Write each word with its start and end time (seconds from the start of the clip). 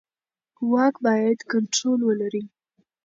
واک 0.71 0.95
باید 1.05 1.39
کنټرول 1.51 1.99
ولري 2.03 2.43